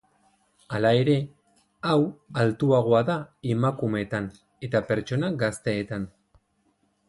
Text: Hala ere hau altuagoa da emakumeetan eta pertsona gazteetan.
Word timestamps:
Hala 0.77 0.91
ere 1.01 1.17
hau 1.89 1.97
altuagoa 2.45 3.03
da 3.11 3.19
emakumeetan 3.57 4.33
eta 4.69 4.85
pertsona 4.93 5.33
gazteetan. 5.45 6.13